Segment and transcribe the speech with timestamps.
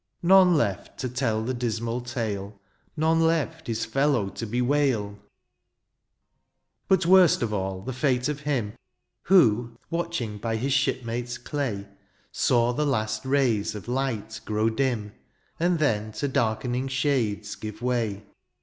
[0.23, 2.59] None left to tell the dismal tale.
[2.97, 5.19] None left his fellow to bewail!
[6.87, 8.73] But worst of all, the fate of him,
[9.25, 11.87] Who, watching by his shipmate's clay.
[12.31, 15.13] Saw the last rays of light grow dim.
[15.59, 18.23] And then to darkening shades give way.